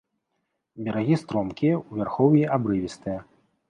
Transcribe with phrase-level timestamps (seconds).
[0.87, 3.19] Берагі стромкія, у вярхоўі абрывістыя.